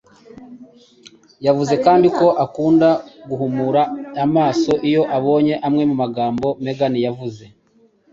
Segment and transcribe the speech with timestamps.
[1.45, 2.89] Yavuze kandi ko akunda
[3.29, 3.81] "guhumura
[4.25, 7.43] amaso" iyo abonye amwe mu magambo Megan avuga.